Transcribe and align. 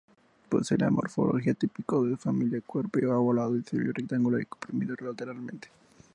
Posee 0.49 0.79
la 0.79 0.89
morfología 0.89 1.53
típica 1.53 1.95
de 1.97 2.09
su 2.09 2.17
familia, 2.17 2.59
cuerpo 2.65 2.97
ovalado, 3.13 3.53
semi-rectangular, 3.61 4.41
y 4.41 4.45
comprimido 4.47 4.95
lateralmente. 4.99 5.67